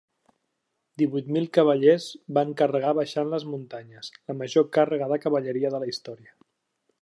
Divuit 1.01 1.27
mil 1.35 1.43
cavallers 1.57 2.07
van 2.37 2.55
carregar 2.61 2.93
baixant 3.01 3.29
les 3.35 3.45
muntanyes, 3.51 4.11
la 4.33 4.37
major 4.41 4.67
càrrega 4.79 5.11
de 5.13 5.21
cavalleria 5.27 5.73
de 5.77 5.83
la 5.85 5.93
història. 5.93 6.35